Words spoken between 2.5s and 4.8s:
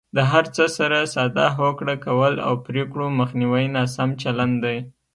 پرېکړو مخنیوی ناسم چلند دی.